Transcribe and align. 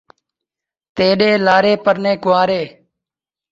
تتی 0.95 1.09
دی 1.19 1.19
ڄئی، 1.19 1.33
غریب 1.47 1.79
دے 2.03 2.13
ڳل 2.23 2.37
لئی 2.49 2.65